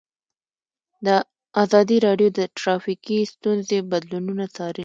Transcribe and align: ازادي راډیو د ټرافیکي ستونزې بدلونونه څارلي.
ازادي 1.63 1.97
راډیو 2.07 2.29
د 2.39 2.39
ټرافیکي 2.57 3.19
ستونزې 3.33 3.79
بدلونونه 3.91 4.45
څارلي. 4.55 4.79